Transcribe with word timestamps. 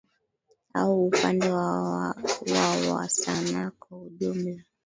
au 0.75 1.05
upande 1.07 1.49
wa 1.49 2.15
wa 2.93 3.09
sanaa 3.09 3.71
kwa 3.79 3.97
ujumla 4.01 4.63